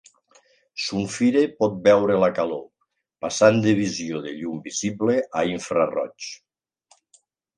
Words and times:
Sunfire 0.83 1.41
pot 1.59 1.75
veure 1.87 2.15
la 2.23 2.29
calor, 2.39 2.63
passant 3.25 3.61
de 3.67 3.75
visió 3.81 4.23
de 4.25 4.33
llum 4.39 4.57
visible 4.71 5.19
a 5.43 5.47
infraroig. 5.53 6.31